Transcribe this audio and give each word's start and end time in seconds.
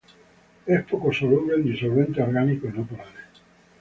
Es 0.75 0.81
poco 0.87 1.13
soluble 1.13 1.53
en 1.57 1.63
disolventes 1.63 2.23
orgánicos 2.23 2.73
no 2.73 2.87
polares. 2.87 3.41